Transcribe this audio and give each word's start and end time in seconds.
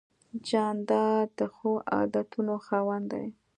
جانداد 0.47 1.27
د 1.39 1.41
ښو 1.55 1.71
عادتونو 1.93 2.53
خاوند 2.65 3.05
دی. 3.13 3.25